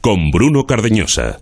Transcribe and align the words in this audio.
con 0.00 0.30
Bruno 0.30 0.66
Cardeñosa. 0.66 1.38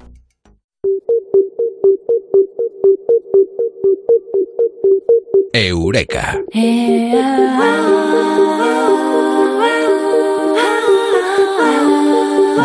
Eureka. 5.52 6.40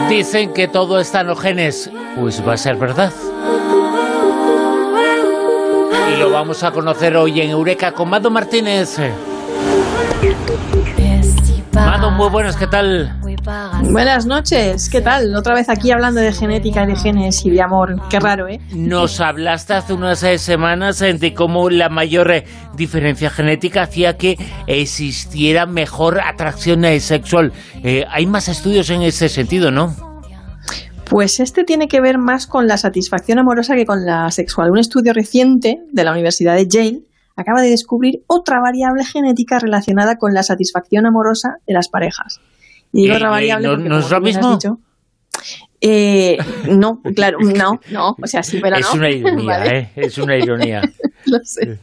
Dicen 0.07 0.53
que 0.53 0.67
todo 0.67 0.99
está 0.99 1.21
en 1.21 1.27
los 1.27 1.39
genes. 1.39 1.89
Pues 2.19 2.47
va 2.47 2.53
a 2.53 2.57
ser 2.57 2.75
verdad. 2.75 3.11
Y 6.13 6.19
lo 6.19 6.29
vamos 6.29 6.63
a 6.63 6.71
conocer 6.71 7.17
hoy 7.17 7.41
en 7.41 7.49
Eureka 7.49 7.93
con 7.93 8.09
Mado 8.09 8.29
Martínez. 8.29 8.99
Mado, 11.73 12.11
muy 12.11 12.29
buenas, 12.29 12.55
¿qué 12.55 12.67
tal? 12.67 13.19
Buenas 13.91 14.25
noches, 14.25 14.89
¿qué 14.89 14.99
tal? 15.01 15.33
Otra 15.35 15.55
vez 15.55 15.69
aquí 15.69 15.91
hablando 15.91 16.19
de 16.19 16.33
genética 16.33 16.83
y 16.83 16.87
de 16.87 16.95
genes 16.95 17.45
y 17.45 17.51
de 17.51 17.61
amor. 17.61 17.95
Qué 18.09 18.19
raro, 18.19 18.47
¿eh? 18.47 18.59
Nos 18.75 19.21
hablaste 19.21 19.73
hace 19.73 19.93
unas 19.93 20.21
eh, 20.23 20.37
semanas 20.37 21.01
eh, 21.01 21.13
de 21.13 21.33
cómo 21.33 21.69
la 21.69 21.87
mayor 21.87 22.31
eh, 22.31 22.45
diferencia 22.75 23.29
genética 23.29 23.83
hacía 23.83 24.17
que 24.17 24.37
existiera 24.67 25.65
mejor 25.65 26.19
atracción 26.19 26.83
sexual. 26.99 27.53
hay 28.09 28.25
más 28.25 28.49
estudios 28.49 28.89
en 28.89 29.03
ese 29.03 29.29
sentido, 29.29 29.71
¿no? 29.71 29.95
Pues 31.09 31.39
este 31.39 31.63
tiene 31.63 31.87
que 31.87 32.01
ver 32.01 32.17
más 32.17 32.45
con 32.45 32.67
la 32.67 32.77
satisfacción 32.77 33.39
amorosa 33.39 33.75
que 33.75 33.85
con 33.85 34.05
la 34.05 34.29
sexual. 34.31 34.69
Un 34.69 34.79
estudio 34.79 35.13
reciente 35.13 35.77
de 35.91 36.03
la 36.03 36.11
Universidad 36.11 36.55
de 36.55 36.67
Yale 36.67 37.01
acaba 37.37 37.61
de 37.61 37.69
descubrir 37.69 38.23
otra 38.27 38.59
variable 38.59 39.05
genética 39.05 39.59
relacionada 39.59 40.17
con 40.17 40.33
la 40.33 40.43
satisfacción 40.43 41.05
amorosa 41.05 41.59
de 41.65 41.73
las 41.73 41.87
parejas. 41.87 42.41
Y 42.93 43.03
digo 43.03 43.15
otra 43.15 43.29
variable 43.29 43.69
porque, 43.69 43.89
¿no 43.89 43.99
es 43.99 44.09
lo 44.09 44.21
mismo? 44.21 44.57
eh, 45.79 46.37
no, 46.69 47.01
claro, 47.15 47.37
no, 47.39 47.79
no, 47.91 48.15
o 48.21 48.27
sea, 48.27 48.41
sí, 48.43 48.59
pero 48.61 48.77
es 48.77 48.85
no. 48.85 48.93
Una 48.93 49.09
ironía, 49.09 49.65
¿eh? 49.75 49.91
Es 49.95 50.17
una 50.17 50.37
ironía, 50.37 50.81
Lo 51.25 51.39
sé. 51.43 51.79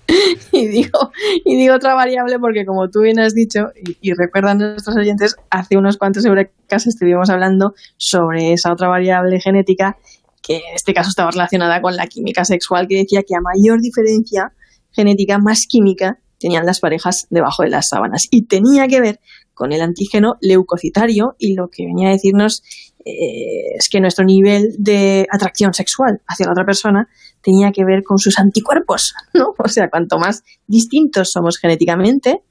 Y 0.53 0.69
digo, 0.69 1.13
y 1.45 1.57
digo 1.57 1.75
otra 1.75 1.95
variable 1.95 2.39
porque, 2.39 2.65
como 2.65 2.89
tú 2.89 3.03
bien 3.03 3.21
has 3.21 3.35
dicho, 3.35 3.69
y, 3.77 4.11
y 4.11 4.15
recuerdan 4.15 4.59
nuestros 4.59 4.97
oyentes, 4.97 5.37
hace 5.51 5.77
unos 5.77 5.99
cuantos 5.99 6.25
eurekas 6.25 6.87
estuvimos 6.87 7.29
hablando 7.29 7.75
sobre 7.99 8.55
esa 8.55 8.73
otra 8.73 8.89
variable 8.89 9.39
genética 9.41 9.99
que 10.45 10.57
en 10.57 10.75
este 10.75 10.93
caso 10.93 11.09
estaba 11.09 11.31
relacionada 11.31 11.81
con 11.81 11.97
la 11.97 12.07
química 12.07 12.45
sexual, 12.45 12.87
que 12.87 12.99
decía 12.99 13.23
que 13.27 13.35
a 13.35 13.41
mayor 13.41 13.81
diferencia 13.81 14.53
genética, 14.93 15.39
más 15.39 15.67
química 15.67 16.19
tenían 16.39 16.67
las 16.67 16.81
parejas 16.81 17.27
debajo 17.31 17.63
de 17.63 17.71
las 17.71 17.89
sábanas. 17.89 18.27
Y 18.31 18.47
tenía 18.47 18.87
que 18.87 19.01
ver 19.01 19.21
con 19.55 19.73
el 19.73 19.81
antígeno 19.81 20.35
leucocitario 20.41 21.35
y 21.39 21.55
lo 21.55 21.69
que 21.69 21.85
venía 21.87 22.09
a 22.09 22.13
decirnos 22.13 22.63
eh, 23.05 23.77
es 23.79 23.89
que 23.89 24.01
nuestro 24.01 24.25
nivel 24.25 24.75
de 24.79 25.27
atracción 25.31 25.75
sexual 25.75 26.23
hacia 26.27 26.47
la 26.47 26.53
otra 26.53 26.65
persona 26.65 27.09
tenía 27.43 27.71
que 27.71 27.85
ver 27.85 28.03
con 28.03 28.19
sus 28.19 28.39
anticuerpos, 28.39 29.15
¿no? 29.35 29.55
O 29.59 29.69
sea, 29.69 29.89
cuanto 29.91 30.19
más 30.19 30.43
distintos 30.67 31.31
somos 31.31 31.59
genéticamente, 31.59 32.43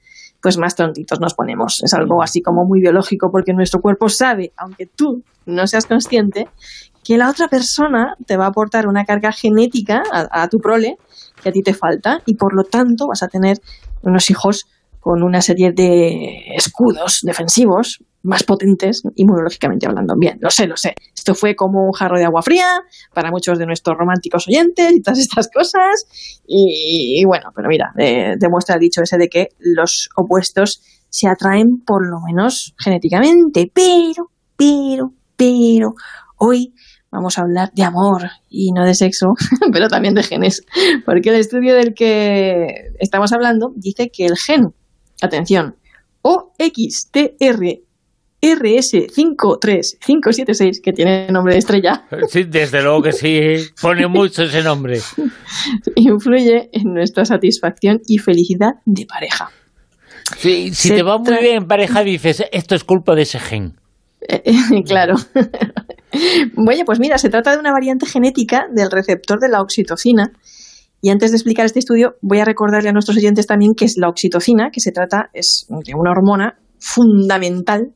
pues 0.41 0.57
más 0.57 0.75
tontitos 0.75 1.19
nos 1.19 1.33
ponemos. 1.33 1.81
Es 1.83 1.93
algo 1.93 2.21
así 2.21 2.41
como 2.41 2.65
muy 2.65 2.81
biológico 2.81 3.29
porque 3.31 3.53
nuestro 3.53 3.81
cuerpo 3.81 4.09
sabe, 4.09 4.51
aunque 4.57 4.85
tú 4.85 5.23
no 5.45 5.65
seas 5.67 5.85
consciente, 5.85 6.47
que 7.03 7.17
la 7.17 7.29
otra 7.29 7.47
persona 7.47 8.15
te 8.25 8.37
va 8.37 8.45
a 8.45 8.49
aportar 8.49 8.87
una 8.87 9.05
carga 9.05 9.31
genética 9.31 10.03
a, 10.11 10.43
a 10.43 10.49
tu 10.49 10.59
prole 10.59 10.97
que 11.41 11.49
a 11.49 11.51
ti 11.51 11.61
te 11.61 11.73
falta 11.73 12.21
y 12.25 12.35
por 12.35 12.53
lo 12.53 12.63
tanto 12.63 13.07
vas 13.07 13.23
a 13.23 13.27
tener 13.27 13.57
unos 14.01 14.29
hijos 14.29 14.65
con 15.03 15.21
una 15.21 15.41
serie 15.41 15.73
de 15.73 16.55
escudos 16.55 17.19
defensivos 17.23 17.99
más 18.21 18.43
potentes, 18.43 19.03
inmunológicamente 19.15 19.85
hablando. 19.85 20.13
Bien, 20.17 20.37
lo 20.39 20.49
sé, 20.49 20.65
lo 20.65 20.77
sé. 20.77 20.95
Esto 21.13 21.35
fue 21.35 21.57
como 21.57 21.85
un 21.85 21.91
jarro 21.91 22.17
de 22.17 22.23
agua 22.23 22.41
fría 22.41 22.79
para 23.13 23.29
muchos 23.29 23.59
de 23.59 23.65
nuestros 23.65 23.97
románticos 23.97 24.47
oyentes 24.47 24.93
y 24.93 25.01
todas 25.01 25.19
estas 25.19 25.49
cosas. 25.53 26.05
Y, 26.47 27.21
bueno, 27.25 27.49
pero 27.53 27.67
mira, 27.67 27.91
eh, 27.97 28.35
demuestra 28.39 28.75
el 28.75 28.79
dicho 28.79 29.01
ese 29.03 29.17
de 29.17 29.27
que 29.27 29.49
los 29.59 30.07
opuestos 30.15 30.81
se 31.09 31.27
atraen 31.27 31.81
por 31.85 32.09
lo 32.09 32.21
menos 32.25 32.73
genéticamente. 32.81 33.69
Pero, 33.73 34.31
pero, 34.55 35.11
pero, 35.35 35.95
hoy 36.37 36.73
vamos 37.11 37.37
a 37.37 37.41
hablar 37.41 37.73
de 37.73 37.83
amor 37.83 38.21
y 38.49 38.71
no 38.71 38.85
de 38.85 38.95
sexo, 38.95 39.33
pero 39.73 39.89
también 39.89 40.13
de 40.13 40.23
genes. 40.23 40.63
Porque 41.05 41.27
el 41.27 41.35
estudio 41.35 41.75
del 41.75 41.93
que 41.93 42.93
estamos 42.99 43.33
hablando 43.33 43.73
dice 43.75 44.09
que 44.09 44.27
el 44.27 44.37
gen 44.37 44.73
atención, 45.25 45.75
OXTR 46.21 47.81
RS53576, 48.43 50.81
que 50.81 50.91
tiene 50.91 51.29
nombre 51.29 51.53
de 51.53 51.59
estrella. 51.59 52.03
Sí, 52.27 52.43
desde 52.43 52.83
luego 52.83 53.03
que 53.03 53.13
sí, 53.13 53.55
pone 53.81 54.05
mucho 54.07 54.43
ese 54.43 54.61
nombre. 54.61 54.99
Influye 55.95 56.69
en 56.73 56.93
nuestra 56.93 57.23
satisfacción 57.23 58.01
y 58.05 58.17
felicidad 58.17 58.73
de 58.85 59.05
pareja. 59.05 59.49
Sí, 60.37 60.73
si 60.73 60.89
Se 60.89 60.95
te 60.95 61.03
va 61.03 61.17
muy 61.17 61.37
bien 61.37 61.55
en 61.55 61.67
pareja, 61.67 62.03
dices, 62.03 62.43
esto 62.51 62.75
es 62.75 62.83
culpa 62.83 63.15
de 63.15 63.21
ese 63.21 63.39
gen. 63.39 63.79
claro. 64.85 65.15
bueno, 66.55 66.83
pues 66.85 66.99
mira, 66.99 67.17
se 67.17 67.29
trata 67.29 67.51
de 67.51 67.59
una 67.59 67.71
variante 67.71 68.05
genética 68.05 68.67
del 68.73 68.91
receptor 68.91 69.39
de 69.39 69.49
la 69.49 69.61
oxitocina, 69.61 70.31
y 71.03 71.09
antes 71.09 71.31
de 71.31 71.35
explicar 71.35 71.65
este 71.65 71.79
estudio, 71.79 72.15
voy 72.21 72.39
a 72.39 72.45
recordarle 72.45 72.87
a 72.87 72.93
nuestros 72.93 73.17
oyentes 73.17 73.45
también 73.45 73.73
que 73.75 73.83
es 73.83 73.97
la 73.97 74.07
oxitocina, 74.07 74.69
que 74.71 74.79
se 74.79 74.93
trata 74.93 75.29
es 75.33 75.65
de 75.67 75.93
una 75.95 76.11
hormona 76.11 76.57
fundamental 76.79 77.93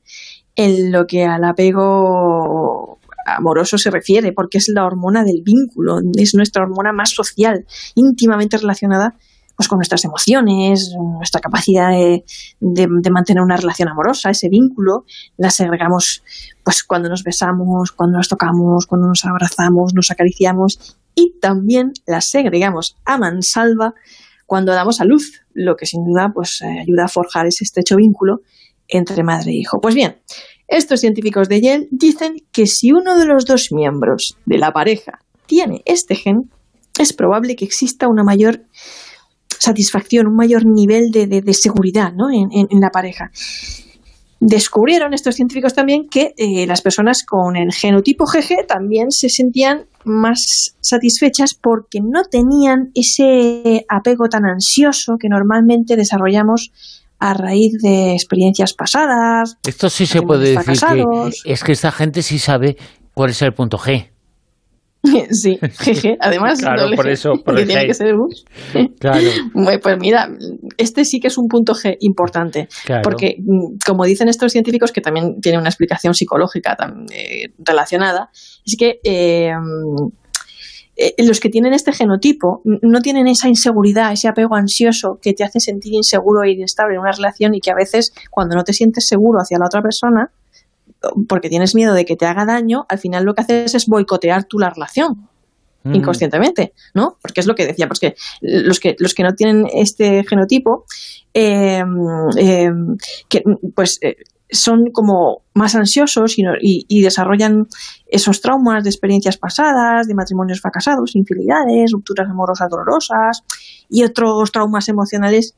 en 0.57 0.91
lo 0.91 1.05
que 1.07 1.23
al 1.23 1.45
apego 1.45 2.99
amoroso 3.25 3.77
se 3.77 3.91
refiere, 3.91 4.33
porque 4.33 4.57
es 4.57 4.67
la 4.75 4.85
hormona 4.85 5.23
del 5.23 5.41
vínculo, 5.41 5.99
es 6.17 6.33
nuestra 6.35 6.63
hormona 6.63 6.91
más 6.91 7.11
social, 7.11 7.65
íntimamente 7.95 8.57
relacionada 8.57 9.15
pues, 9.57 9.67
con 9.67 9.79
nuestras 9.79 10.05
emociones, 10.05 10.93
nuestra 11.17 11.41
capacidad 11.41 11.89
de, 11.89 12.23
de, 12.59 13.11
mantener 13.11 13.41
una 13.43 13.57
relación 13.57 13.89
amorosa, 13.89 14.29
ese 14.29 14.49
vínculo, 14.49 15.03
la 15.35 15.49
segregamos 15.49 16.23
pues, 16.63 16.83
cuando 16.83 17.09
nos 17.09 17.23
besamos, 17.23 17.91
cuando 17.91 18.17
nos 18.17 18.29
tocamos, 18.29 18.85
cuando 18.85 19.07
nos 19.07 19.25
abrazamos, 19.25 19.93
nos 19.95 20.11
acariciamos 20.11 20.97
y 21.15 21.39
también 21.41 21.91
las 22.05 22.29
segregamos 22.29 22.97
a 23.03 23.17
mansalva 23.17 23.93
cuando 24.45 24.73
damos 24.73 25.01
a 25.01 25.05
luz, 25.05 25.41
lo 25.53 25.75
que 25.75 25.87
sin 25.87 26.05
duda 26.05 26.31
pues, 26.33 26.61
eh, 26.61 26.81
ayuda 26.81 27.05
a 27.05 27.09
forjar 27.09 27.47
ese 27.47 27.63
estrecho 27.63 27.95
vínculo 27.95 28.41
entre 28.87 29.23
madre 29.23 29.51
e 29.51 29.55
hijo. 29.55 29.79
Pues 29.81 29.95
bien, 29.95 30.17
estos 30.67 30.99
científicos 30.99 31.49
de 31.49 31.61
Yale 31.61 31.87
dicen 31.89 32.35
que 32.51 32.67
si 32.67 32.91
uno 32.91 33.17
de 33.17 33.25
los 33.25 33.45
dos 33.45 33.69
miembros 33.71 34.37
de 34.45 34.59
la 34.59 34.71
pareja 34.71 35.19
tiene 35.47 35.81
este 35.85 36.13
gen, 36.15 36.51
es 36.99 37.13
probable 37.13 37.55
que 37.55 37.65
exista 37.65 38.07
una 38.07 38.23
mayor 38.23 38.61
satisfacción, 39.59 40.27
un 40.27 40.35
mayor 40.35 40.65
nivel 40.65 41.11
de, 41.11 41.27
de, 41.27 41.41
de 41.41 41.53
seguridad 41.53 42.13
¿no? 42.13 42.29
en, 42.29 42.49
en, 42.51 42.67
en 42.69 42.79
la 42.79 42.89
pareja 42.89 43.31
descubrieron 44.39 45.13
estos 45.13 45.35
científicos 45.35 45.73
también 45.73 46.07
que 46.09 46.33
eh, 46.37 46.67
las 46.67 46.81
personas 46.81 47.23
con 47.23 47.55
el 47.55 47.73
genotipo 47.73 48.25
GG 48.25 48.67
también 48.67 49.11
se 49.11 49.29
sentían 49.29 49.85
más 50.05 50.75
satisfechas 50.79 51.53
porque 51.55 51.99
no 52.01 52.23
tenían 52.23 52.91
ese 52.93 53.85
apego 53.89 54.29
tan 54.29 54.45
ansioso 54.45 55.17
que 55.19 55.27
normalmente 55.27 55.95
desarrollamos 55.95 56.71
a 57.19 57.33
raíz 57.33 57.73
de 57.81 58.13
experiencias 58.13 58.73
pasadas. 58.73 59.57
Esto 59.65 59.89
sí 59.89 60.05
se 60.05 60.21
puede 60.21 60.55
decir 60.55 60.79
que 60.79 61.51
es 61.51 61.63
que 61.63 61.71
esta 61.71 61.91
gente 61.91 62.21
sí 62.21 62.37
sabe 62.37 62.77
cuál 63.13 63.31
es 63.31 63.41
el 63.41 63.53
punto 63.53 63.77
G. 63.79 64.11
Sí, 65.31 65.59
jeje, 65.79 66.17
además. 66.19 66.59
Claro, 66.59 66.89
por 66.95 67.07
eso, 67.09 67.33
por 67.45 67.55
que 67.55 67.65
tiene 67.65 67.85
que 67.85 67.93
ser 67.93 68.15
bus. 68.15 68.45
Claro. 68.99 69.27
Pues 69.81 69.97
mira, 69.99 70.29
este 70.77 71.05
sí 71.05 71.19
que 71.19 71.27
es 71.27 71.37
un 71.37 71.47
punto 71.47 71.73
G 71.73 71.97
importante. 71.99 72.67
Claro. 72.85 73.03
Porque, 73.03 73.37
como 73.85 74.05
dicen 74.05 74.27
estos 74.27 74.51
científicos, 74.51 74.91
que 74.91 75.01
también 75.01 75.39
tienen 75.41 75.59
una 75.61 75.69
explicación 75.69 76.13
psicológica 76.13 76.75
eh, 77.11 77.49
relacionada, 77.59 78.29
es 78.65 78.75
que 78.77 78.99
eh, 79.03 79.51
eh, 80.99 81.13
los 81.19 81.39
que 81.39 81.49
tienen 81.49 81.73
este 81.73 81.93
genotipo 81.93 82.61
no 82.63 83.01
tienen 83.01 83.27
esa 83.27 83.47
inseguridad, 83.47 84.11
ese 84.11 84.27
apego 84.27 84.55
ansioso 84.55 85.19
que 85.21 85.33
te 85.33 85.43
hace 85.43 85.59
sentir 85.59 85.93
inseguro 85.93 86.41
e 86.43 86.51
inestable 86.51 86.95
en 86.95 87.01
una 87.01 87.11
relación 87.11 87.53
y 87.53 87.59
que 87.59 87.69
a 87.69 87.75
veces, 87.75 88.11
cuando 88.31 88.55
no 88.55 88.63
te 88.63 88.73
sientes 88.73 89.07
seguro 89.07 89.39
hacia 89.39 89.59
la 89.59 89.67
otra 89.67 89.83
persona, 89.83 90.31
porque 91.27 91.49
tienes 91.49 91.75
miedo 91.75 91.93
de 91.93 92.05
que 92.05 92.15
te 92.15 92.25
haga 92.25 92.45
daño, 92.45 92.85
al 92.89 92.99
final 92.99 93.23
lo 93.23 93.33
que 93.33 93.41
haces 93.41 93.75
es 93.75 93.87
boicotear 93.87 94.45
tú 94.45 94.59
la 94.59 94.69
relación 94.69 95.27
mm. 95.83 95.95
inconscientemente, 95.95 96.73
¿no? 96.93 97.17
Porque 97.21 97.41
es 97.41 97.47
lo 97.47 97.55
que 97.55 97.65
decía, 97.65 97.87
porque 97.87 98.15
los 98.41 98.79
que 98.79 98.95
los 98.99 99.13
que 99.13 99.23
no 99.23 99.33
tienen 99.33 99.67
este 99.73 100.23
genotipo, 100.23 100.85
eh, 101.33 101.83
eh, 102.37 102.71
que 103.29 103.43
pues 103.75 103.99
eh, 104.01 104.17
son 104.49 104.91
como 104.91 105.43
más 105.53 105.75
ansiosos 105.75 106.39
y, 106.39 106.43
y, 106.61 106.85
y, 106.87 107.01
desarrollan 107.01 107.67
esos 108.07 108.39
traumas 108.39 108.83
de 108.83 108.89
experiencias 108.89 109.37
pasadas, 109.37 110.07
de 110.07 110.15
matrimonios 110.15 110.61
fracasados, 110.61 111.17
infidelidades, 111.17 111.91
rupturas 111.91 112.29
amorosas 112.29 112.69
dolorosas 112.69 113.43
y 113.89 114.03
otros 114.03 114.51
traumas 114.53 114.87
emocionales 114.87 115.55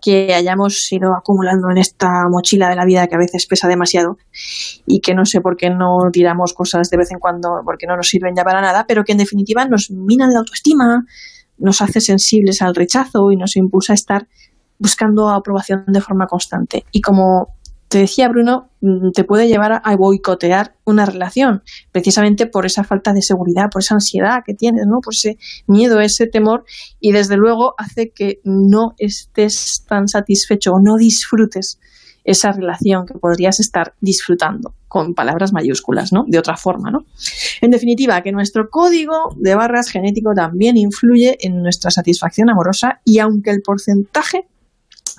que 0.00 0.34
hayamos 0.34 0.90
ido 0.92 1.14
acumulando 1.14 1.70
en 1.70 1.78
esta 1.78 2.28
mochila 2.28 2.68
de 2.68 2.76
la 2.76 2.84
vida 2.84 3.06
que 3.06 3.14
a 3.14 3.18
veces 3.18 3.46
pesa 3.46 3.68
demasiado 3.68 4.18
y 4.86 5.00
que 5.00 5.14
no 5.14 5.24
sé 5.24 5.40
por 5.40 5.56
qué 5.56 5.70
no 5.70 5.98
tiramos 6.12 6.52
cosas 6.52 6.90
de 6.90 6.96
vez 6.96 7.10
en 7.10 7.18
cuando 7.18 7.62
porque 7.64 7.86
no 7.86 7.96
nos 7.96 8.08
sirven 8.08 8.34
ya 8.36 8.44
para 8.44 8.60
nada, 8.60 8.84
pero 8.86 9.04
que 9.04 9.12
en 9.12 9.18
definitiva 9.18 9.64
nos 9.66 9.90
minan 9.90 10.32
la 10.32 10.40
autoestima, 10.40 11.04
nos 11.58 11.80
hace 11.80 12.00
sensibles 12.00 12.62
al 12.62 12.74
rechazo 12.74 13.32
y 13.32 13.36
nos 13.36 13.56
impulsa 13.56 13.92
a 13.92 13.94
estar 13.94 14.28
buscando 14.78 15.30
aprobación 15.30 15.84
de 15.86 16.00
forma 16.00 16.26
constante. 16.26 16.84
Y 16.92 17.00
como 17.00 17.55
te 17.88 17.98
decía 17.98 18.28
Bruno, 18.28 18.70
mm, 18.80 19.10
te 19.12 19.24
puede 19.24 19.48
llevar 19.48 19.80
a 19.84 19.96
boicotear 19.96 20.74
una 20.84 21.06
relación, 21.06 21.62
precisamente 21.92 22.46
por 22.46 22.66
esa 22.66 22.84
falta 22.84 23.12
de 23.12 23.22
seguridad, 23.22 23.70
por 23.70 23.82
esa 23.82 23.94
ansiedad 23.94 24.42
que 24.44 24.54
tienes, 24.54 24.86
¿no? 24.86 25.00
por 25.00 25.14
ese 25.14 25.38
miedo, 25.66 26.00
ese 26.00 26.26
temor, 26.26 26.64
y 27.00 27.12
desde 27.12 27.36
luego 27.36 27.74
hace 27.78 28.10
que 28.10 28.40
no 28.44 28.94
estés 28.98 29.84
tan 29.88 30.08
satisfecho 30.08 30.72
o 30.72 30.80
no 30.80 30.96
disfrutes 30.96 31.78
esa 32.24 32.50
relación 32.50 33.06
que 33.06 33.14
podrías 33.14 33.60
estar 33.60 33.94
disfrutando, 34.00 34.74
con 34.88 35.14
palabras 35.14 35.52
mayúsculas, 35.52 36.12
¿no? 36.12 36.24
De 36.26 36.40
otra 36.40 36.56
forma, 36.56 36.90
¿no? 36.90 37.06
En 37.60 37.70
definitiva, 37.70 38.20
que 38.22 38.32
nuestro 38.32 38.68
código 38.68 39.14
de 39.36 39.54
barras 39.54 39.90
genético 39.90 40.32
también 40.34 40.76
influye 40.76 41.36
en 41.40 41.62
nuestra 41.62 41.92
satisfacción 41.92 42.50
amorosa 42.50 43.00
y 43.04 43.20
aunque 43.20 43.50
el 43.50 43.62
porcentaje 43.62 44.48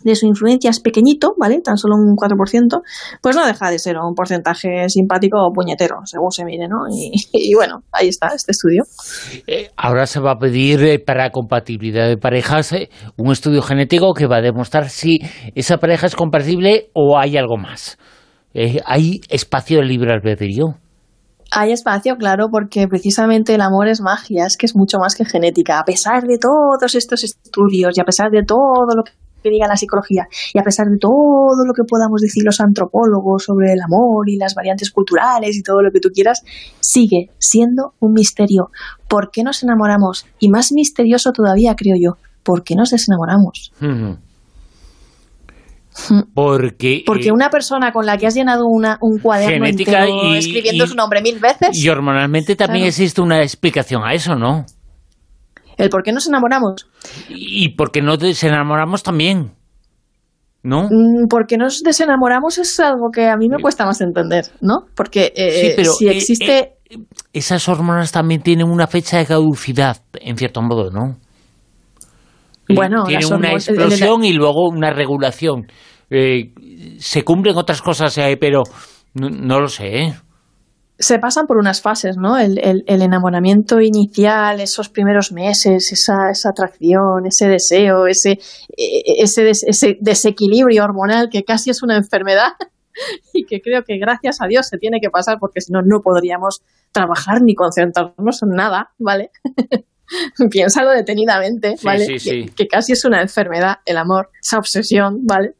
de 0.04 0.16
su 0.16 0.26
influencia 0.26 0.70
es 0.70 0.80
pequeñito, 0.80 1.34
¿vale? 1.38 1.62
Tan 1.62 1.78
solo 1.78 1.96
un 1.96 2.16
4%, 2.16 2.82
pues 3.22 3.36
no 3.36 3.46
deja 3.46 3.70
de 3.70 3.80
ser 3.80 3.98
un 3.98 4.14
porcentaje 4.14 4.90
simpático 4.90 5.38
o 5.40 5.52
puñetero, 5.52 5.98
según 6.06 6.32
se 6.32 6.46
mire, 6.46 6.68
¿no? 6.68 6.78
Y, 7.34 7.54
bueno, 7.56 7.84
ahí 7.92 8.08
está 8.08 8.28
este 8.28 8.52
estudio. 8.52 8.84
Eh, 9.48 9.70
ahora 9.78 10.06
se 10.06 10.20
va 10.20 10.34
a 10.34 10.38
pedir 10.38 10.84
eh, 10.84 11.00
para 11.00 11.32
compatibilidad 11.32 12.08
de 12.08 12.18
parejas 12.18 12.74
eh, 12.74 12.90
un 13.18 13.32
estudio 13.32 13.62
genético 13.62 14.14
que 14.14 14.28
va 14.28 14.38
a 14.38 14.42
demostrar 14.42 14.90
si 14.90 15.20
esa 15.56 15.78
pareja 15.78 16.08
es 16.08 16.16
compatible 16.16 16.90
o 16.94 17.18
hay 17.18 17.38
algo 17.38 17.58
más. 17.58 17.98
¿Hay 18.86 19.22
espacio 19.30 19.80
de 19.80 19.86
libre 19.86 20.12
albedrío? 20.12 20.78
Hay 21.52 21.72
espacio, 21.72 22.16
claro, 22.18 22.48
porque 22.52 22.88
precisamente 22.88 23.54
el 23.54 23.62
amor 23.62 23.88
es 23.88 24.02
magia, 24.02 24.46
es 24.46 24.58
que 24.58 24.66
es 24.66 24.76
mucho 24.76 24.98
más 24.98 25.16
que 25.16 25.26
genética. 25.26 25.80
A 25.80 25.84
pesar 25.84 26.24
de 26.24 26.38
todos 26.40 26.96
estos 26.96 27.24
estudios 27.24 27.98
y 27.98 28.02
a 28.02 28.04
pesar 28.04 28.32
de 28.32 28.44
todo 28.44 28.96
lo 28.96 29.04
que 29.04 29.12
que 29.48 29.54
diga 29.54 29.68
la 29.68 29.78
psicología. 29.78 30.28
Y 30.54 30.60
a 30.60 30.64
pesar 30.64 30.88
de 30.88 30.98
todo 31.00 31.66
lo 31.66 31.74
que 31.74 31.84
podamos 31.88 32.22
decir 32.22 32.44
los 32.44 32.60
antropólogos 32.60 33.46
sobre 33.46 33.74
el 33.74 33.82
amor 33.82 34.30
y 34.30 34.38
las 34.38 34.56
variantes 34.56 34.92
culturales 34.92 35.56
y 35.56 35.64
todo 35.64 35.82
lo 35.82 35.92
que 35.92 36.00
tú 36.00 36.10
quieras, 36.10 36.44
sigue 36.80 37.30
siendo 37.40 37.94
un 38.00 38.14
misterio. 38.14 38.70
¿Por 39.08 39.32
qué 39.32 39.44
nos 39.44 39.64
enamoramos? 39.64 40.26
Y 40.40 40.50
más 40.50 40.72
misterioso 40.72 41.32
todavía, 41.32 41.76
creo 41.76 41.96
yo, 42.00 42.18
¿por 42.44 42.64
qué 42.64 42.76
nos 42.76 42.92
desenamoramos? 42.92 43.72
Porque, 46.34 47.04
Porque 47.06 47.30
eh, 47.30 47.32
una 47.32 47.50
persona 47.50 47.92
con 47.92 48.06
la 48.06 48.18
que 48.18 48.28
has 48.28 48.36
llenado 48.36 48.66
una, 48.68 48.98
un 49.02 49.20
cuaderno 49.20 49.66
entero 49.66 50.34
escribiendo 50.36 50.86
su 50.86 50.96
nombre 50.96 51.22
mil 51.22 51.40
veces. 51.40 51.70
Y 51.74 51.90
hormonalmente 51.90 52.56
también 52.56 52.86
existe 52.86 53.20
una 53.20 53.42
explicación 53.42 54.04
a 54.04 54.14
eso, 54.14 54.36
¿no? 54.36 54.66
El 55.78 55.90
por 55.90 56.04
qué 56.04 56.12
nos 56.12 56.28
enamoramos. 56.28 56.88
Y 57.30 57.76
por 57.76 57.92
qué 57.92 58.02
nos 58.02 58.20
desenamoramos 58.20 59.04
también. 59.04 59.54
¿No? 60.64 60.84
Mm, 60.90 61.28
porque 61.30 61.56
nos 61.56 61.82
desenamoramos 61.82 62.58
es 62.58 62.80
algo 62.80 63.10
que 63.14 63.28
a 63.28 63.38
mí 63.38 63.48
me 63.48 63.62
cuesta 63.62 63.86
más 63.86 64.02
entender, 64.02 64.46
¿no? 64.60 64.88
Porque 64.96 65.32
eh, 65.36 65.84
si 65.86 66.08
eh, 66.08 66.12
existe... 66.12 66.58
Eh, 66.90 66.98
esas 67.32 67.70
hormonas 67.70 68.12
también 68.12 68.42
tienen 68.42 68.68
una 68.68 68.88
fecha 68.88 69.18
de 69.18 69.26
caducidad, 69.26 69.98
en 70.14 70.36
cierto 70.36 70.62
modo, 70.62 70.90
¿no? 70.90 71.18
Bueno, 72.70 73.06
tienen 73.06 73.34
una 73.34 73.52
explosión 73.52 74.26
y 74.26 74.34
luego 74.34 74.68
una 74.68 74.92
regulación. 74.92 75.68
se 76.10 77.24
cumplen 77.24 77.56
otras 77.56 77.82
cosas, 77.82 78.18
pero 78.40 78.64
no, 79.14 79.30
no 79.30 79.62
lo 79.62 79.68
sé, 79.70 80.04
¿eh? 80.04 80.14
Se 81.00 81.20
pasan 81.20 81.46
por 81.46 81.58
unas 81.58 81.82
fases, 81.82 82.18
¿no? 82.18 82.38
El, 82.38 82.84
enamoramiento 82.88 83.80
inicial, 83.82 84.60
esos 84.60 84.90
primeros 84.90 85.32
meses, 85.32 85.92
esa, 85.92 86.32
esa 86.32 86.50
atracción, 86.50 87.26
ese 87.28 87.48
deseo, 87.48 88.08
ese, 88.08 88.40
ese, 88.76 89.50
ese, 89.50 89.98
desequilibrio 90.02 90.84
hormonal 90.84 91.30
que 91.30 91.44
casi 91.44 91.70
es 91.70 91.84
una 91.84 91.98
enfermedad 91.98 92.54
y 93.34 93.46
que 93.46 93.62
creo 93.62 93.84
que 93.84 93.98
gracias 93.98 94.42
a 94.42 94.48
Dios 94.48 94.68
se 94.68 94.78
tiene 94.78 95.00
que 95.00 95.10
pasar 95.10 95.38
porque 95.40 95.62
si 95.62 95.72
no, 95.72 95.82
no 95.84 96.02
podríamos 96.02 96.62
trabajar 96.92 97.42
ni 97.44 97.54
concentrarnos 97.54 98.42
en 98.42 98.50
nada, 98.50 98.92
¿vale? 98.98 99.30
Piénsalo 100.52 100.92
detenidamente, 100.92 101.76
¿vale? 101.84 102.08
que 102.56 102.68
casi 102.68 102.94
es 102.94 103.04
una 103.06 103.22
enfermedad, 103.22 103.80
el 103.86 103.98
amor, 103.98 104.30
esa 104.42 104.58
obsesión, 104.58 105.26
¿vale? 105.26 105.54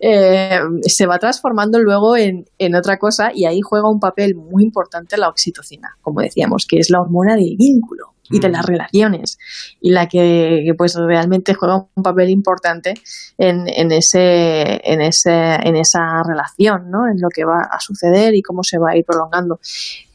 Eh, 0.00 0.60
se 0.82 1.06
va 1.06 1.18
transformando 1.18 1.78
luego 1.78 2.16
en, 2.16 2.44
otra 2.74 2.98
cosa 2.98 3.30
y 3.34 3.46
ahí 3.46 3.60
juega 3.60 3.90
un 3.90 4.00
papel 4.00 4.34
muy 4.34 4.62
importante 4.62 5.16
la 5.16 5.28
oxitocina, 5.28 5.96
como 6.02 6.20
decíamos, 6.20 6.66
que 6.66 6.78
es 6.78 6.90
la 6.90 7.00
hormona 7.00 7.34
del 7.34 7.56
vínculo 7.56 8.14
y 8.30 8.40
de 8.40 8.48
las 8.48 8.64
mm. 8.64 8.68
relaciones 8.68 9.38
y 9.80 9.90
la 9.90 10.06
que, 10.06 10.72
pues 10.76 10.94
realmente 10.94 11.54
juega 11.54 11.86
un 11.94 12.02
papel 12.02 12.30
importante 12.30 12.94
en, 13.38 13.64
en, 13.68 13.90
ese, 13.92 14.80
en, 14.84 15.00
ese, 15.00 15.32
en 15.32 15.76
esa 15.76 16.22
relación, 16.26 16.90
¿no? 16.90 17.08
en 17.10 17.20
lo 17.20 17.28
que 17.28 17.44
va 17.44 17.68
a 17.70 17.80
suceder 17.80 18.34
y 18.34 18.42
cómo 18.42 18.62
se 18.62 18.78
va 18.78 18.90
a 18.90 18.96
ir 18.96 19.04
prolongando. 19.04 19.58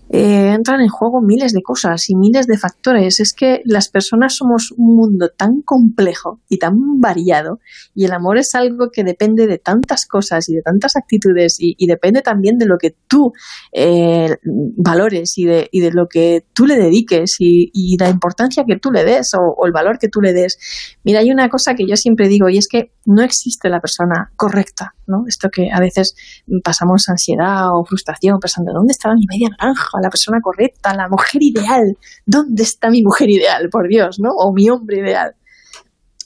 Eh, 0.10 0.54
entran 0.54 0.82
en 0.82 0.90
juego 0.90 1.22
miles 1.22 1.54
de 1.54 1.62
cosas 1.64 2.10
y 2.10 2.16
miles 2.16 2.46
de 2.46 2.58
factores. 2.58 3.20
Es 3.20 3.34
que 3.34 3.62
las 3.66 3.90
personas 3.90 4.36
somos 4.36 4.72
un 4.78 4.96
mundo 4.96 5.30
tan 5.36 5.62
complejo 5.62 6.42
y 6.50 6.60
tan 6.60 7.00
variado 7.00 7.60
y 7.96 8.06
el 8.06 8.12
amor 8.12 8.38
es 8.38 8.54
algo 8.54 8.90
que 8.92 9.04
depende 9.04 9.48
de 9.48 9.58
tantas 9.58 10.06
cosas 10.06 10.48
y 10.50 10.56
de 10.56 10.62
tantas 10.62 10.96
actitudes 10.96 11.58
y, 11.60 11.76
depende 11.88 12.22
también 12.22 12.58
de 12.58 12.66
lo 12.66 12.78
que 12.78 12.96
tú 13.08 13.34
eh, 13.72 14.38
valores 14.78 15.38
y 15.38 15.46
de, 15.46 15.70
lo 15.94 16.08
que 16.08 16.46
tú 16.54 16.66
le 16.66 16.76
dediques 16.76 17.36
y, 17.40 17.98
la 18.00 18.10
importancia 18.10 18.64
que 18.68 18.78
tú 18.78 18.92
le 18.92 19.04
des 19.04 19.32
o, 19.36 19.66
el 19.66 19.72
valor 19.72 19.98
que 20.00 20.10
tú 20.10 20.22
le 20.22 20.34
des. 20.34 20.58
Mira, 21.04 21.20
hay 21.20 21.32
una 21.32 21.50
cosa 21.50 21.76
que 21.76 21.86
yo 21.88 21.96
siempre 21.96 22.28
digo 22.28 22.50
y 22.50 22.58
es 22.58 22.68
que 22.68 22.92
no 23.06 23.22
existe 23.22 23.70
la 23.70 23.80
persona 23.80 24.32
correcta, 24.36 24.96
¿no? 25.08 25.26
Esto 25.28 25.50
que 25.50 25.70
a 25.72 25.80
veces 25.80 26.16
pasamos 26.64 27.10
ansiedad 27.10 27.68
o 27.72 27.84
frustración 27.86 28.40
pensando, 28.40 28.74
¿dónde 28.74 28.92
está 28.92 29.14
mi 29.14 29.26
media 29.30 29.50
naranja? 29.50 30.00
La 30.04 30.10
persona 30.10 30.40
correcta, 30.42 30.94
la 30.94 31.08
mujer 31.10 31.42
ideal. 31.42 31.98
¿Dónde 32.26 32.64
está 32.64 32.90
mi 32.90 33.02
mujer 33.02 33.30
ideal, 33.30 33.70
por 33.72 33.88
Dios, 33.88 34.20
no? 34.20 34.30
O 34.38 34.54
mi 34.54 34.70
hombre 34.70 35.00
ideal. 35.00 35.36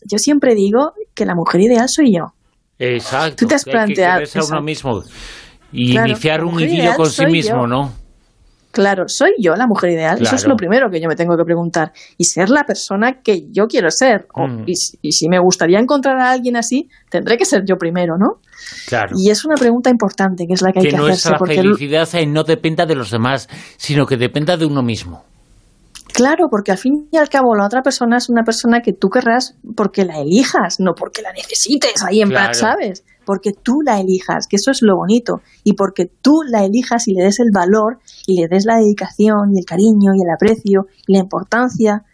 Yo 0.03 0.17
siempre 0.17 0.55
digo 0.55 0.93
que 1.13 1.25
la 1.25 1.35
mujer 1.35 1.61
ideal 1.61 1.87
soy 1.87 2.15
yo. 2.15 2.33
Exacto. 2.79 3.37
Tú 3.37 3.47
te 3.47 3.55
has 3.55 3.63
planteado. 3.63 4.21
Que, 4.31 4.39
uno 4.39 4.61
mismo 4.61 5.03
y 5.71 5.97
iniciar 5.97 6.43
un 6.43 6.59
idilio 6.59 6.95
con 6.95 7.09
sí 7.09 7.25
mismo, 7.25 7.67
¿no? 7.67 7.93
Claro, 8.77 9.05
¿soy 9.07 9.31
yo 9.39 9.55
la 9.55 9.65
mujer 9.65 9.89
ideal? 9.89 10.21
Eso 10.21 10.35
es 10.35 10.47
lo 10.47 10.55
primero 10.55 10.91
que 10.91 11.01
yo 11.01 11.07
me 11.09 11.15
tengo 11.15 11.35
que 11.35 11.43
preguntar. 11.43 11.91
Y 12.15 12.25
ser 12.25 12.49
la 12.49 12.63
persona 12.63 13.21
que 13.23 13.47
yo 13.51 13.65
quiero 13.65 13.89
ser. 13.89 14.27
Mm. 14.35 14.65
y, 14.67 15.11
si 15.11 15.27
me 15.27 15.39
gustaría 15.39 15.79
encontrar 15.79 16.19
a 16.19 16.29
alguien 16.29 16.55
así, 16.55 16.87
tendré 17.09 17.37
que 17.37 17.45
ser 17.45 17.63
yo 17.67 17.75
primero, 17.77 18.17
¿no? 18.19 18.39
Claro. 18.87 19.15
Y 19.17 19.31
es 19.31 19.43
una 19.45 19.55
pregunta 19.55 19.89
importante, 19.89 20.45
que 20.45 20.53
es 20.53 20.61
la 20.61 20.71
que, 20.71 20.79
hay 20.79 20.89
que 20.89 20.95
hacerse. 20.95 21.29
Que 21.29 21.29
nuestra 21.29 21.39
felicidad 21.39 22.07
no 22.27 22.43
dependa 22.43 22.85
de 22.85 22.93
los 22.93 23.09
demás, 23.09 23.49
sino 23.77 24.05
que 24.05 24.15
dependa 24.15 24.57
de 24.57 24.65
uno 24.65 24.83
mismo. 24.83 25.23
Claro, 26.13 26.45
porque 26.51 26.71
al 26.71 26.77
fin 26.77 27.07
y 27.11 27.17
al 27.17 27.29
cabo 27.29 27.55
la 27.55 27.65
otra 27.65 27.81
persona 27.81 28.17
es 28.17 28.29
una 28.29 28.43
persona 28.43 28.81
que 28.81 28.93
tú 28.93 29.09
querrás 29.09 29.55
porque 29.75 30.05
la 30.05 30.19
elijas, 30.19 30.79
no 30.79 30.93
porque 30.93 31.23
la 31.23 31.31
necesites 31.31 32.03
ahí 32.03 32.21
en 32.21 32.29
plan, 32.29 32.53
¿sabes? 32.53 33.03
Porque 33.27 33.51
tú 33.51 33.81
la 33.83 33.99
elijas, 33.99 34.47
que 34.47 34.55
eso 34.55 34.71
es 34.71 34.81
lo 34.81 34.95
bonito, 34.95 35.41
y 35.65 35.73
porque 35.73 36.09
tú 36.21 36.43
la 36.47 36.63
elijas 36.63 37.09
y 37.09 37.13
le 37.13 37.25
des 37.25 37.41
el 37.41 37.51
valor 37.53 37.99
y 38.25 38.39
le 38.39 38.47
des 38.47 38.63
la 38.63 38.77
dedicación 38.77 39.53
y 39.53 39.59
el 39.59 39.65
cariño 39.65 40.13
y 40.15 40.23
el 40.23 40.33
aprecio 40.33 40.87
y 41.05 41.11
la 41.11 41.19
importancia 41.19 42.05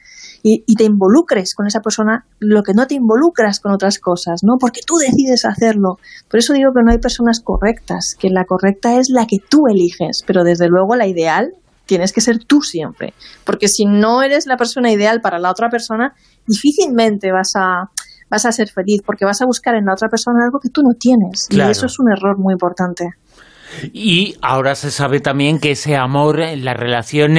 y, 0.42 0.76
te 0.76 0.86
involucres 0.86 1.54
con 1.54 1.68
esa 1.68 1.82
persona 1.82 2.26
lo 2.40 2.64
que 2.64 2.74
no 2.74 2.88
te 2.88 2.96
involucras 2.96 3.60
con 3.60 3.72
otras 3.72 4.00
cosas, 4.00 4.42
¿no? 4.44 4.58
Porque 4.60 4.82
tú 4.86 4.96
decides 4.96 5.46
hacerlo. 5.46 6.00
Por 6.30 6.40
eso 6.40 6.54
digo 6.54 6.74
que 6.74 6.82
no 6.84 6.92
hay 6.92 6.98
personas 6.98 7.40
correctas, 7.40 8.16
que 8.20 8.30
la 8.30 8.46
correcta 8.46 8.98
es 9.00 9.10
la 9.10 9.28
que 9.28 9.38
tú 9.38 9.68
eliges, 9.68 10.24
pero 10.26 10.44
desde 10.44 10.68
luego 10.68 10.96
la 10.96 11.08
ideal 11.08 11.54
tienes 11.86 12.12
que 12.12 12.22
ser 12.22 12.44
tú 12.44 12.62
siempre, 12.62 13.14
porque 13.46 13.68
si 13.68 13.86
no 13.86 14.24
eres 14.24 14.48
la 14.48 14.58
persona 14.58 14.92
ideal 14.92 15.22
para 15.22 15.38
la 15.38 15.52
otra 15.52 15.70
persona, 15.70 16.14
difícilmente 16.48 17.32
vas 17.32 17.52
a 17.56 17.92
vas 18.34 18.46
a 18.48 18.52
ser 18.52 18.68
feliz 18.68 19.04
porque 19.06 19.26
vas 19.26 19.44
a 19.44 19.46
buscar 19.46 19.76
en 19.76 19.86
la 19.86 19.94
otra 19.94 20.10
persona 20.10 20.44
algo 20.44 20.60
que 20.60 20.70
tú 20.70 20.82
no 20.82 20.96
tienes. 21.00 21.48
Y 21.52 21.60
eso 21.62 21.86
es 21.86 22.00
un 22.00 22.12
error 22.12 22.36
muy 22.40 22.54
importante. 22.54 23.12
Y 23.92 24.36
ahora 24.42 24.74
se 24.74 24.90
sabe 24.90 25.20
también 25.20 25.60
que 25.60 25.72
ese 25.72 25.96
amor, 25.96 26.40
la 26.40 26.74
relación, 26.74 27.36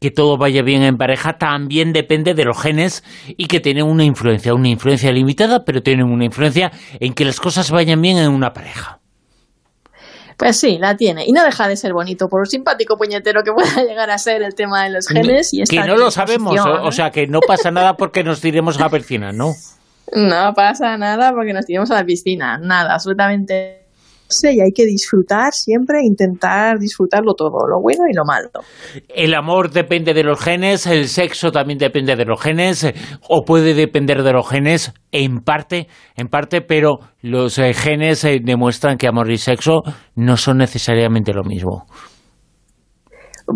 que 0.00 0.10
todo 0.10 0.38
vaya 0.38 0.62
bien 0.62 0.82
en 0.82 0.96
pareja, 0.96 1.36
también 1.36 1.92
depende 1.92 2.32
de 2.32 2.46
los 2.46 2.58
genes 2.58 3.04
y 3.26 3.46
que 3.46 3.60
tienen 3.60 3.84
una 3.84 4.04
influencia, 4.04 4.54
una 4.54 4.68
influencia 4.68 5.12
limitada, 5.12 5.66
pero 5.66 5.82
tienen 5.82 6.06
una 6.06 6.24
influencia 6.24 6.72
en 6.98 7.12
que 7.12 7.26
las 7.26 7.40
cosas 7.40 7.70
vayan 7.70 8.00
bien 8.00 8.16
en 8.16 8.30
una 8.30 8.54
pareja. 8.54 9.00
Pues 10.38 10.56
sí, 10.56 10.78
la 10.78 10.96
tiene. 10.96 11.24
Y 11.26 11.32
no 11.32 11.44
deja 11.44 11.68
de 11.68 11.76
ser 11.76 11.92
bonito, 11.92 12.28
por 12.28 12.40
un 12.40 12.46
simpático 12.46 12.96
puñetero 12.96 13.42
que 13.42 13.52
pueda 13.52 13.82
llegar 13.86 14.10
a 14.10 14.16
ser 14.16 14.42
el 14.42 14.54
tema 14.54 14.84
de 14.84 14.90
los 14.90 15.08
genes. 15.08 15.52
Y 15.52 15.62
que 15.64 15.80
no 15.80 15.96
lo 15.96 16.10
sabemos, 16.10 16.54
o, 16.58 16.92
sea 16.92 17.10
que 17.10 17.26
no 17.26 17.40
pasa 17.40 17.70
nada 17.70 17.98
porque 17.98 18.24
nos 18.24 18.40
tiremos 18.40 18.78
a 18.78 18.84
la 18.84 18.88
percina, 18.88 19.32
¿no? 19.32 19.52
No 20.12 20.52
pasa 20.54 20.96
nada 20.96 21.32
porque 21.32 21.52
nos 21.52 21.66
tiramos 21.66 21.90
a 21.90 21.94
la 21.94 22.04
piscina. 22.04 22.58
Nada, 22.58 22.94
absolutamente. 22.94 23.88
Y 24.42 24.60
hay 24.60 24.72
que 24.74 24.84
disfrutar 24.84 25.52
siempre, 25.52 26.00
intentar 26.04 26.78
disfrutarlo 26.78 27.32
todo, 27.32 27.66
lo 27.66 27.80
bueno 27.80 28.04
y 28.10 28.14
lo 28.14 28.24
malo. 28.26 28.50
El 29.08 29.34
amor 29.34 29.70
depende 29.70 30.12
de 30.12 30.22
los 30.22 30.38
genes, 30.38 30.86
el 30.86 31.08
sexo 31.08 31.50
también 31.50 31.78
depende 31.78 32.14
de 32.14 32.26
los 32.26 32.38
genes, 32.38 32.92
o 33.26 33.44
puede 33.46 33.72
depender 33.72 34.22
de 34.22 34.32
los 34.34 34.46
genes 34.46 34.92
en 35.12 35.38
parte, 35.38 35.88
en 36.14 36.28
parte, 36.28 36.60
pero 36.60 36.98
los 37.22 37.58
eh, 37.58 37.72
genes 37.72 38.22
eh, 38.24 38.40
demuestran 38.44 38.98
que 38.98 39.08
amor 39.08 39.30
y 39.30 39.38
sexo 39.38 39.80
no 40.14 40.36
son 40.36 40.58
necesariamente 40.58 41.32
lo 41.32 41.42
mismo. 41.42 41.86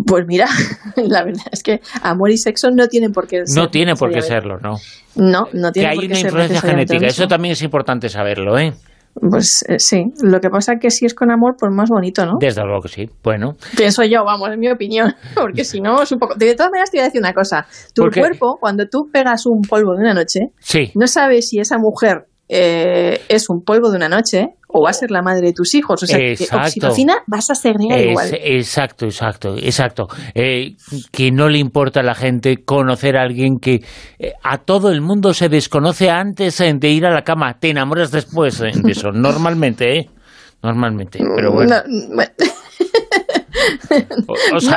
Pues 0.07 0.25
mira, 0.27 0.47
la 0.97 1.25
verdad 1.25 1.47
es 1.53 1.63
que 1.63 1.81
amor 2.03 2.31
y 2.31 2.39
sexo 2.39 2.71
no 2.71 2.89
tienen 2.89 3.13
por 3.13 3.27
qué 3.27 3.45
ser. 3.45 3.63
No 3.63 3.69
tiene 3.69 3.95
por 3.95 4.11
qué 4.11 4.23
serlo, 4.23 4.59
¿no? 4.59 4.77
No, 5.17 5.49
no 5.53 5.71
tiene 5.71 5.91
que 5.91 5.95
por 5.97 6.07
qué 6.07 6.07
hay 6.07 6.07
una 6.07 6.21
influencia 6.21 6.61
genética, 6.61 7.07
eso 7.07 7.27
también 7.27 7.53
es 7.53 7.63
importante 7.63 8.09
saberlo, 8.09 8.59
¿eh? 8.59 8.73
Pues 9.15 9.63
eh, 9.69 9.79
sí, 9.79 10.05
lo 10.23 10.41
que 10.41 10.49
pasa 10.49 10.73
es 10.73 10.79
que 10.81 10.91
si 10.91 11.05
es 11.05 11.15
con 11.15 11.31
amor, 11.31 11.57
pues 11.59 11.71
más 11.71 11.91
bonito, 11.91 12.25
¿no? 12.25 12.33
Desde 12.41 12.63
luego 12.65 12.81
que 12.81 12.89
sí, 12.89 13.11
bueno. 13.23 13.57
Pienso 13.77 14.03
yo, 14.05 14.25
vamos, 14.25 14.49
en 14.51 14.59
mi 14.59 14.71
opinión, 14.71 15.13
porque 15.35 15.65
si 15.65 15.81
no 15.81 16.03
es 16.03 16.11
un 16.13 16.19
poco... 16.19 16.35
De 16.35 16.55
todas 16.55 16.71
maneras 16.71 16.91
te 16.91 16.97
voy 16.97 17.03
a 17.03 17.05
decir 17.09 17.21
una 17.21 17.35
cosa, 17.35 17.67
tu 17.95 18.05
cuerpo, 18.11 18.57
cuando 18.59 18.87
tú 18.91 19.11
pegas 19.13 19.45
un 19.45 19.61
polvo 19.61 19.93
de 19.95 20.05
una 20.05 20.15
noche, 20.15 20.41
no 20.95 21.07
sabes 21.07 21.49
si 21.49 21.59
esa 21.59 21.77
mujer 21.77 22.27
eh, 22.55 23.23
es 23.31 23.49
un 23.49 23.63
polvo 23.65 23.91
de 23.91 23.97
una 23.97 24.11
noche 24.11 24.49
o 24.69 24.83
va 24.83 24.91
a 24.91 24.93
ser 24.93 25.11
la 25.11 25.23
madre 25.23 25.47
de 25.47 25.53
tus 25.55 25.75
hijos. 25.75 26.03
O 26.03 26.07
sea, 26.07 26.19
que 26.19 26.35
oxitocina 26.53 27.23
vas 27.27 27.51
a 27.51 27.55
ser 27.55 27.77
igual. 27.81 28.29
Exacto, 28.43 29.07
exacto, 29.07 29.57
exacto. 29.57 30.09
Eh, 30.35 30.75
que 31.11 31.31
no 31.31 31.49
le 31.49 31.59
importa 31.59 32.01
a 32.01 32.03
la 32.03 32.15
gente 32.15 32.59
conocer 32.63 33.17
a 33.17 33.23
alguien 33.23 33.59
que 33.59 33.81
eh, 34.19 34.33
a 34.43 34.59
todo 34.59 34.91
el 34.91 35.01
mundo 35.01 35.33
se 35.33 35.49
desconoce 35.49 36.11
antes 36.11 36.59
de 36.59 36.89
ir 36.91 37.07
a 37.07 37.11
la 37.11 37.23
cama. 37.23 37.59
Te 37.59 37.71
enamoras 37.71 38.11
después 38.11 38.59
de 38.59 38.71
eso, 38.87 39.11
normalmente, 39.15 39.99
¿eh? 39.99 40.11
Normalmente, 40.63 41.21
pero 41.35 41.53
bueno. 41.53 41.77
no 41.87 42.23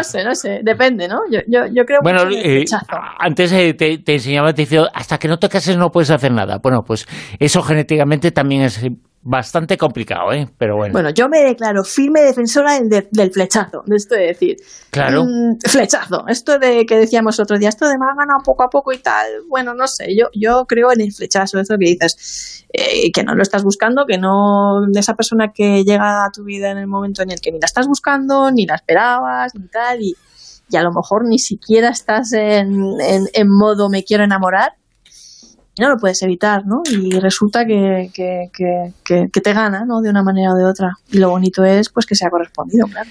sé, 0.03 0.23
no 0.23 0.35
sé, 0.35 0.59
depende, 0.63 1.07
¿no? 1.07 1.19
Yo, 1.31 1.39
yo, 1.47 1.65
yo 1.71 1.85
creo 1.85 1.99
bueno, 2.01 2.23
eh, 2.31 2.65
antes 3.19 3.51
eh, 3.51 3.73
te, 3.73 3.97
te, 3.99 4.13
enseñaba, 4.13 4.53
te 4.53 4.63
decía, 4.63 4.83
hasta 4.93 5.17
que 5.17 5.27
no 5.27 5.37
te 5.37 5.49
cases 5.49 5.77
no 5.77 5.91
puedes 5.91 6.11
hacer 6.11 6.31
nada. 6.31 6.59
Bueno, 6.61 6.83
pues 6.83 7.07
eso 7.39 7.61
genéticamente 7.61 8.31
también 8.31 8.63
es 8.63 8.81
bastante 9.25 9.75
complicado, 9.75 10.31
¿eh? 10.31 10.47
Pero 10.59 10.77
bueno. 10.77 10.93
Bueno, 10.93 11.09
yo 11.09 11.27
me 11.27 11.39
declaro 11.39 11.83
firme 11.83 12.21
defensora 12.21 12.79
del, 12.79 13.31
flechazo, 13.31 13.81
de 13.87 13.95
esto 13.95 14.13
de 14.13 14.27
decir. 14.27 14.57
Claro. 14.91 15.25
Mm, 15.25 15.57
flechazo. 15.67 16.27
Esto 16.27 16.59
de 16.59 16.85
que 16.85 16.95
decíamos 16.95 17.39
otro 17.39 17.57
día, 17.57 17.69
esto 17.69 17.87
de 17.87 17.97
me 17.97 18.05
ha 18.05 18.15
ganado 18.15 18.41
poco 18.45 18.61
a 18.61 18.69
poco 18.69 18.93
y 18.93 18.99
tal. 18.99 19.25
Bueno, 19.49 19.73
no 19.73 19.87
sé, 19.87 20.15
yo, 20.15 20.27
yo 20.31 20.65
creo 20.67 20.91
en 20.93 21.01
el 21.01 21.11
flechazo, 21.11 21.59
eso 21.59 21.75
que 21.79 21.89
dices, 21.89 22.67
eh, 22.71 23.11
que 23.11 23.23
no 23.23 23.33
lo 23.33 23.41
estás 23.41 23.63
buscando, 23.63 24.05
que 24.05 24.19
no. 24.19 24.81
de 24.87 24.99
esa 24.99 25.15
persona 25.15 25.51
que 25.51 25.83
llega 25.83 26.25
a 26.25 26.29
tu 26.29 26.43
vida 26.43 26.69
en 26.69 26.77
el 26.77 26.87
momento 26.87 27.23
en 27.23 27.31
el 27.31 27.41
que 27.41 27.51
ni 27.51 27.59
la 27.59 27.65
estás 27.65 27.87
buscando, 27.87 28.51
ni 28.51 28.67
la 28.67 28.75
esperabas, 28.75 29.55
ni 29.55 29.67
tal, 29.69 30.03
y, 30.03 30.15
y 30.69 30.77
a 30.77 30.83
lo 30.83 30.91
mejor 30.93 31.27
ni 31.27 31.39
siquiera 31.39 31.89
estás 31.89 32.31
en, 32.31 32.93
en 33.01 33.49
modo 33.49 33.89
me 33.89 34.03
quiero 34.03 34.23
enamorar 34.23 34.73
no 35.79 35.89
lo 35.89 35.97
puedes 35.97 36.21
evitar, 36.23 36.61
¿no? 36.65 36.81
Y 36.89 37.19
resulta 37.19 37.65
que, 37.65 38.09
que, 38.13 38.49
que, 38.53 39.27
que, 39.31 39.41
te 39.41 39.53
gana, 39.53 39.83
¿no? 39.85 40.01
De 40.01 40.09
una 40.09 40.23
manera 40.23 40.53
o 40.53 40.57
de 40.57 40.65
otra. 40.65 40.93
Y 41.11 41.17
lo 41.19 41.29
bonito 41.29 41.63
es, 41.63 41.89
pues, 41.89 42.05
que 42.05 42.15
sea 42.15 42.29
correspondido, 42.29 42.87
claro. 42.87 43.09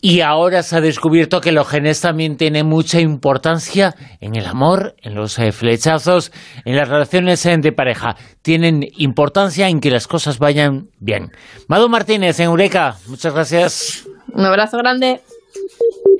Y 0.00 0.20
ahora 0.20 0.62
se 0.62 0.76
ha 0.76 0.80
descubierto 0.80 1.40
que 1.40 1.52
los 1.52 1.66
genes 1.66 2.00
también 2.00 2.36
tienen 2.36 2.66
mucha 2.66 3.00
importancia 3.00 3.94
en 4.20 4.36
el 4.36 4.46
amor, 4.46 4.94
en 5.02 5.14
los 5.14 5.38
eh, 5.38 5.52
flechazos, 5.52 6.32
en 6.64 6.76
las 6.76 6.88
relaciones 6.88 7.44
eh, 7.46 7.56
de 7.58 7.72
pareja. 7.72 8.14
Tienen 8.42 8.86
importancia 8.98 9.68
en 9.68 9.80
que 9.80 9.90
las 9.90 10.06
cosas 10.06 10.38
vayan 10.38 10.90
bien. 11.00 11.32
Mado 11.66 11.88
Martínez, 11.88 12.38
en 12.40 12.46
Eureka, 12.46 12.96
muchas 13.08 13.32
gracias. 13.32 14.06
Un 14.32 14.44
abrazo 14.44 14.76
grande. 14.78 15.22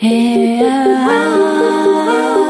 Eh, 0.00 0.62
ah. 0.68 2.45